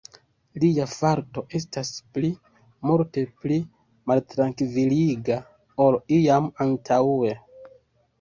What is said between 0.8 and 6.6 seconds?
farto estas pli, multe pli maltrankviliga, ol iam